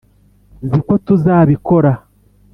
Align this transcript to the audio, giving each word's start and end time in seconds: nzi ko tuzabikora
nzi 0.65 0.79
ko 0.87 0.93
tuzabikora 1.05 1.91